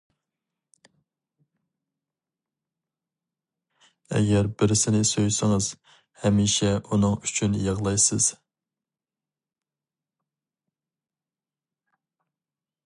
[4.19, 5.67] ئەگەر بىرسىنى سۆيسىڭىز،
[6.23, 8.31] ھەمىشە ئۇنىڭ ئۈچۈن يىغلايسىز.